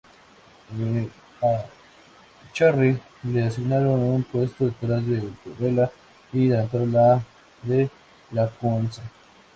[1.43, 1.63] A
[2.49, 5.91] Echarri le asignaron un puesto, detrás de Corella
[6.33, 7.23] y delante
[7.61, 7.87] de
[8.31, 9.03] Lacunza.